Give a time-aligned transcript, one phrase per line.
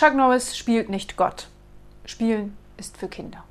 [0.00, 1.48] Chuck Norris spielt nicht Gott.
[2.06, 3.44] Spielen ist für Kinder.